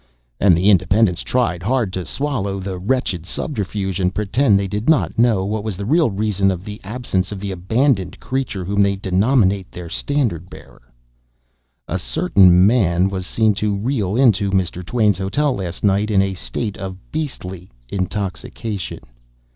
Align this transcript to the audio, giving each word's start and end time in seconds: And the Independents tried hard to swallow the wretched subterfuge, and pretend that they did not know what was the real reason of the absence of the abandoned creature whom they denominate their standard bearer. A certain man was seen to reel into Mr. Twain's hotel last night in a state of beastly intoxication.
And 0.39 0.57
the 0.57 0.71
Independents 0.71 1.21
tried 1.21 1.61
hard 1.61 1.93
to 1.93 2.07
swallow 2.07 2.59
the 2.59 2.79
wretched 2.79 3.23
subterfuge, 3.27 3.99
and 3.99 4.15
pretend 4.15 4.57
that 4.57 4.63
they 4.63 4.67
did 4.67 4.89
not 4.89 5.19
know 5.19 5.45
what 5.45 5.63
was 5.63 5.77
the 5.77 5.85
real 5.85 6.09
reason 6.09 6.49
of 6.49 6.65
the 6.65 6.81
absence 6.83 7.31
of 7.31 7.39
the 7.39 7.51
abandoned 7.51 8.19
creature 8.19 8.65
whom 8.65 8.81
they 8.81 8.95
denominate 8.95 9.71
their 9.71 9.89
standard 9.89 10.49
bearer. 10.49 10.91
A 11.87 11.99
certain 11.99 12.65
man 12.65 13.09
was 13.09 13.27
seen 13.27 13.53
to 13.61 13.77
reel 13.77 14.15
into 14.15 14.49
Mr. 14.49 14.83
Twain's 14.83 15.19
hotel 15.19 15.53
last 15.53 15.83
night 15.83 16.09
in 16.09 16.23
a 16.23 16.33
state 16.33 16.77
of 16.77 16.97
beastly 17.11 17.69
intoxication. 17.89 19.01